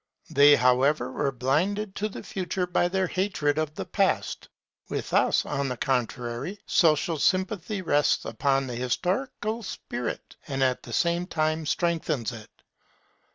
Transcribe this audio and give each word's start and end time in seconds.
They 0.31 0.55
however 0.55 1.11
were 1.11 1.31
blinded 1.31 1.93
to 1.97 2.09
the 2.09 2.23
Future 2.23 2.65
by 2.65 2.87
their 2.87 3.05
hatred 3.05 3.59
of 3.59 3.75
the 3.75 3.85
Past. 3.85 4.49
With 4.89 5.13
us, 5.13 5.45
on 5.45 5.67
the 5.67 5.77
contrary, 5.77 6.59
social 6.65 7.19
sympathy 7.19 7.83
rests 7.83 8.25
upon 8.25 8.65
the 8.65 8.73
historical 8.75 9.61
spirit, 9.61 10.37
and 10.47 10.63
at 10.63 10.81
the 10.81 10.91
same 10.91 11.27
time 11.27 11.67
strengthens 11.67 12.31
it. 12.31 12.49